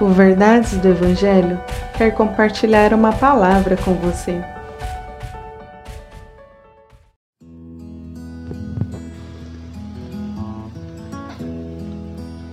O 0.00 0.08
Verdades 0.08 0.78
do 0.78 0.88
Evangelho 0.88 1.60
quer 1.98 2.12
compartilhar 2.12 2.94
uma 2.94 3.12
palavra 3.12 3.76
com 3.76 3.92
você. 3.92 4.42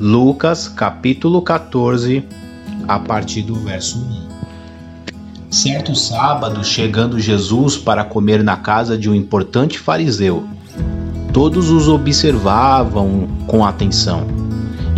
Lucas 0.00 0.66
capítulo 0.66 1.40
14, 1.40 2.26
a 2.88 2.98
partir 2.98 3.42
do 3.42 3.54
verso 3.54 3.98
1. 3.98 5.52
Certo 5.52 5.94
sábado, 5.94 6.64
chegando 6.64 7.20
Jesus 7.20 7.76
para 7.76 8.04
comer 8.04 8.42
na 8.42 8.56
casa 8.56 8.98
de 8.98 9.08
um 9.08 9.14
importante 9.14 9.78
fariseu, 9.78 10.44
todos 11.32 11.70
os 11.70 11.86
observavam 11.86 13.28
com 13.46 13.64
atenção. 13.64 14.37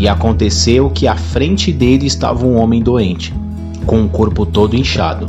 E 0.00 0.08
aconteceu 0.08 0.88
que 0.88 1.06
à 1.06 1.14
frente 1.14 1.70
dele 1.70 2.06
estava 2.06 2.46
um 2.46 2.56
homem 2.56 2.82
doente, 2.82 3.34
com 3.84 4.02
o 4.02 4.08
corpo 4.08 4.46
todo 4.46 4.74
inchado. 4.74 5.26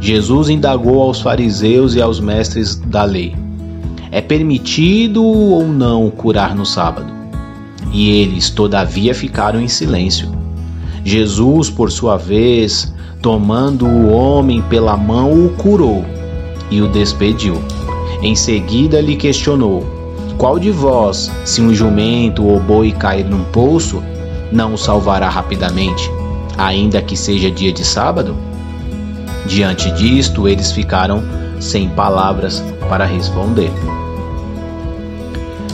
Jesus 0.00 0.48
indagou 0.48 1.00
aos 1.00 1.20
fariseus 1.20 1.94
e 1.94 2.02
aos 2.02 2.18
mestres 2.18 2.74
da 2.74 3.04
lei: 3.04 3.32
É 4.10 4.20
permitido 4.20 5.24
ou 5.24 5.68
não 5.68 6.10
curar 6.10 6.52
no 6.52 6.66
sábado? 6.66 7.12
E 7.92 8.10
eles, 8.10 8.50
todavia, 8.50 9.14
ficaram 9.14 9.60
em 9.60 9.68
silêncio. 9.68 10.28
Jesus, 11.04 11.70
por 11.70 11.88
sua 11.92 12.16
vez, 12.16 12.92
tomando 13.22 13.86
o 13.86 14.10
homem 14.10 14.60
pela 14.62 14.96
mão, 14.96 15.46
o 15.46 15.50
curou 15.50 16.04
e 16.72 16.82
o 16.82 16.88
despediu. 16.88 17.54
Em 18.20 18.34
seguida 18.34 19.00
lhe 19.00 19.14
questionou: 19.14 20.01
Qual 20.42 20.58
de 20.58 20.72
vós, 20.72 21.30
se 21.44 21.62
um 21.62 21.72
jumento 21.72 22.44
ou 22.44 22.58
boi 22.58 22.90
cair 22.90 23.24
num 23.24 23.44
poço, 23.44 24.02
não 24.50 24.74
o 24.74 24.76
salvará 24.76 25.28
rapidamente, 25.28 26.10
ainda 26.58 27.00
que 27.00 27.16
seja 27.16 27.48
dia 27.48 27.72
de 27.72 27.84
sábado? 27.84 28.34
Diante 29.46 29.88
disto, 29.92 30.48
eles 30.48 30.72
ficaram 30.72 31.22
sem 31.60 31.88
palavras 31.88 32.60
para 32.88 33.04
responder. 33.04 33.70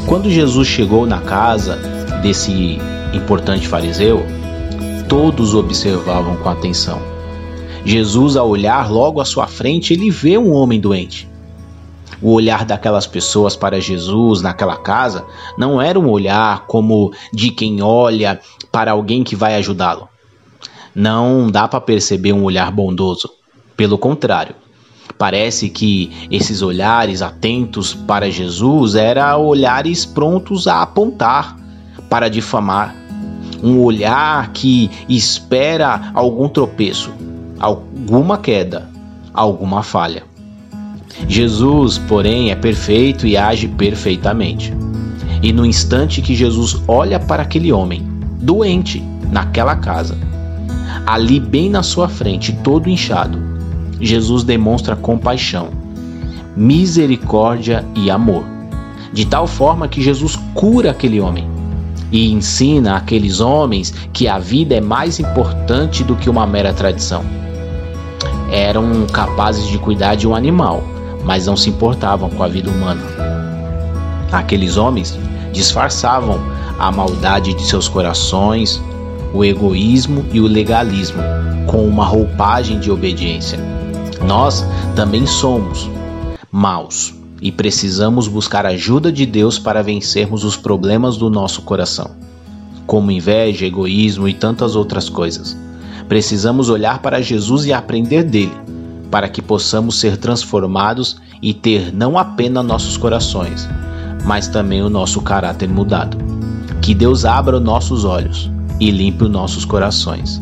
Quando 0.04 0.28
Jesus 0.28 0.68
chegou 0.68 1.06
na 1.06 1.22
casa, 1.22 1.76
desse 2.20 2.78
importante 3.14 3.66
fariseu, 3.66 4.22
todos 5.08 5.54
observavam 5.54 6.36
com 6.36 6.48
atenção. 6.50 7.00
Jesus, 7.86 8.36
ao 8.36 8.46
olhar 8.46 8.90
logo 8.90 9.18
à 9.18 9.24
sua 9.24 9.46
frente, 9.46 9.94
ele 9.94 10.10
vê 10.10 10.36
um 10.36 10.52
homem 10.52 10.78
doente. 10.78 11.26
O 12.20 12.32
olhar 12.32 12.64
daquelas 12.64 13.06
pessoas 13.06 13.54
para 13.54 13.80
Jesus 13.80 14.42
naquela 14.42 14.76
casa 14.76 15.24
não 15.56 15.80
era 15.80 15.98
um 15.98 16.08
olhar 16.08 16.66
como 16.66 17.12
de 17.32 17.50
quem 17.50 17.80
olha 17.80 18.40
para 18.72 18.92
alguém 18.92 19.22
que 19.22 19.36
vai 19.36 19.54
ajudá-lo. 19.54 20.08
Não 20.94 21.48
dá 21.50 21.68
para 21.68 21.80
perceber 21.80 22.32
um 22.32 22.42
olhar 22.42 22.72
bondoso. 22.72 23.30
Pelo 23.76 23.96
contrário, 23.96 24.56
parece 25.16 25.68
que 25.68 26.10
esses 26.30 26.60
olhares 26.60 27.22
atentos 27.22 27.94
para 27.94 28.30
Jesus 28.30 28.96
eram 28.96 29.46
olhares 29.46 30.04
prontos 30.04 30.66
a 30.66 30.82
apontar 30.82 31.56
para 32.08 32.28
difamar, 32.28 32.96
um 33.62 33.80
olhar 33.80 34.52
que 34.52 34.90
espera 35.08 36.10
algum 36.14 36.48
tropeço, 36.48 37.12
alguma 37.60 38.38
queda, 38.38 38.90
alguma 39.32 39.82
falha. 39.82 40.24
Jesus, 41.26 41.98
porém, 41.98 42.50
é 42.50 42.54
perfeito 42.54 43.26
e 43.26 43.36
age 43.36 43.68
perfeitamente. 43.68 44.72
E 45.42 45.52
no 45.52 45.64
instante 45.64 46.22
que 46.22 46.34
Jesus 46.34 46.82
olha 46.86 47.20
para 47.20 47.42
aquele 47.42 47.72
homem, 47.72 48.06
doente, 48.40 49.02
naquela 49.30 49.76
casa, 49.76 50.16
ali 51.06 51.38
bem 51.38 51.70
na 51.70 51.82
sua 51.82 52.08
frente, 52.08 52.52
todo 52.62 52.88
inchado, 52.88 53.38
Jesus 54.00 54.44
demonstra 54.44 54.96
compaixão, 54.96 55.68
misericórdia 56.56 57.84
e 57.94 58.10
amor, 58.10 58.44
de 59.12 59.26
tal 59.26 59.46
forma 59.46 59.88
que 59.88 60.02
Jesus 60.02 60.36
cura 60.54 60.90
aquele 60.90 61.20
homem 61.20 61.48
e 62.10 62.32
ensina 62.32 62.96
aqueles 62.96 63.40
homens 63.40 63.92
que 64.12 64.28
a 64.28 64.38
vida 64.38 64.74
é 64.74 64.80
mais 64.80 65.20
importante 65.20 66.02
do 66.02 66.16
que 66.16 66.30
uma 66.30 66.46
mera 66.46 66.72
tradição. 66.72 67.24
Eram 68.50 69.06
capazes 69.06 69.66
de 69.66 69.78
cuidar 69.78 70.14
de 70.14 70.26
um 70.26 70.34
animal, 70.34 70.82
mas 71.24 71.46
não 71.46 71.56
se 71.56 71.70
importavam 71.70 72.30
com 72.30 72.42
a 72.42 72.48
vida 72.48 72.70
humana. 72.70 73.02
Aqueles 74.32 74.76
homens 74.76 75.18
disfarçavam 75.52 76.40
a 76.78 76.90
maldade 76.92 77.54
de 77.54 77.62
seus 77.64 77.88
corações, 77.88 78.80
o 79.34 79.44
egoísmo 79.44 80.24
e 80.32 80.40
o 80.40 80.46
legalismo 80.46 81.22
com 81.66 81.86
uma 81.86 82.04
roupagem 82.04 82.78
de 82.78 82.90
obediência. 82.90 83.58
Nós 84.24 84.64
também 84.94 85.26
somos 85.26 85.88
maus, 86.50 87.14
e 87.40 87.52
precisamos 87.52 88.26
buscar 88.26 88.66
ajuda 88.66 89.12
de 89.12 89.24
Deus 89.24 89.58
para 89.58 89.82
vencermos 89.82 90.44
os 90.44 90.56
problemas 90.56 91.16
do 91.16 91.30
nosso 91.30 91.62
coração, 91.62 92.10
como 92.86 93.10
inveja, 93.10 93.66
egoísmo 93.66 94.28
e 94.28 94.34
tantas 94.34 94.74
outras 94.74 95.08
coisas. 95.08 95.56
Precisamos 96.08 96.68
olhar 96.68 97.00
para 97.00 97.20
Jesus 97.20 97.66
e 97.66 97.72
aprender 97.72 98.24
dele, 98.24 98.52
para 99.10 99.28
que 99.28 99.40
possamos 99.40 99.98
ser 99.98 100.16
transformados 100.16 101.20
e 101.42 101.54
ter 101.54 101.92
não 101.94 102.18
apenas 102.18 102.64
nossos 102.64 102.96
corações, 102.96 103.68
mas 104.24 104.48
também 104.48 104.82
o 104.82 104.90
nosso 104.90 105.20
caráter 105.22 105.68
mudado. 105.68 106.16
Que 106.82 106.94
Deus 106.94 107.24
abra 107.24 107.56
os 107.56 107.62
nossos 107.62 108.04
olhos 108.04 108.50
e 108.80 108.90
limpe 108.90 109.24
os 109.24 109.30
nossos 109.30 109.64
corações. 109.64 110.40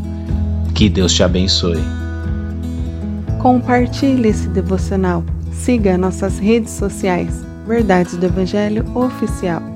Que 0.75 0.89
Deus 0.89 1.13
te 1.13 1.23
abençoe. 1.23 1.83
Compartilhe 3.39 4.29
esse 4.29 4.49
devocional 4.49 5.25
Siga 5.57 5.99
nossas 5.99 6.39
redes 6.39 6.73
sociais. 6.73 7.45
Verdades 7.67 8.17
do 8.17 8.27
Evangelho 8.27 8.85
Oficial. 8.95 9.76